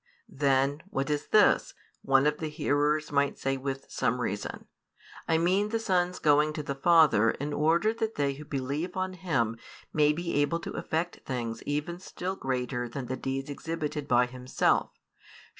Then, 0.33 0.81
"What 0.89 1.11
is 1.11 1.27
this?" 1.27 1.75
one 2.01 2.25
of 2.25 2.39
the 2.39 2.47
hearers 2.49 3.11
might 3.11 3.37
say 3.37 3.55
with 3.55 3.85
some 3.91 4.19
reason, 4.19 4.65
"I 5.27 5.37
mean 5.37 5.69
the 5.69 5.77
Son's 5.77 6.17
going 6.17 6.53
to 6.53 6.63
the 6.63 6.73
Father 6.73 7.29
in 7.29 7.53
order 7.53 7.93
that 7.93 8.15
they 8.15 8.33
who 8.33 8.45
believe 8.45 8.97
on 8.97 9.13
Him 9.13 9.59
may 9.93 10.11
be 10.11 10.33
able 10.41 10.59
to 10.61 10.71
effect 10.73 11.19
things 11.23 11.61
even 11.67 11.99
still 11.99 12.35
greater 12.35 12.89
than 12.89 13.05
the 13.05 13.15
deeds 13.15 13.47
exhibited 13.51 14.07
by 14.07 14.25
Himself? 14.25 14.89